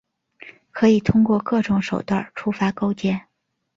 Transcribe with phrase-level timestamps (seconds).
[0.71, 3.27] 可以通过各种手段触发构建。